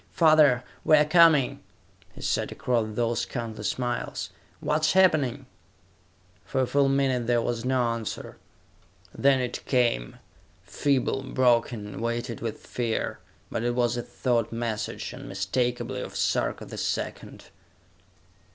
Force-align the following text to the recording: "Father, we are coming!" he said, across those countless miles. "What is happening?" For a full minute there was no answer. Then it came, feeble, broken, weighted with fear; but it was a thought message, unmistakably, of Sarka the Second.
"Father, 0.13 0.63
we 0.83 0.97
are 0.97 1.05
coming!" 1.05 1.59
he 2.15 2.21
said, 2.23 2.51
across 2.51 2.95
those 2.95 3.23
countless 3.23 3.77
miles. 3.77 4.31
"What 4.59 4.83
is 4.83 4.93
happening?" 4.93 5.45
For 6.43 6.61
a 6.61 6.65
full 6.65 6.89
minute 6.89 7.27
there 7.27 7.39
was 7.39 7.63
no 7.65 7.83
answer. 7.83 8.37
Then 9.13 9.39
it 9.39 9.63
came, 9.67 10.15
feeble, 10.63 11.21
broken, 11.21 12.01
weighted 12.01 12.41
with 12.41 12.65
fear; 12.65 13.19
but 13.51 13.63
it 13.63 13.75
was 13.75 13.95
a 13.95 14.01
thought 14.01 14.51
message, 14.51 15.13
unmistakably, 15.13 16.01
of 16.01 16.15
Sarka 16.15 16.65
the 16.65 16.79
Second. 16.79 17.51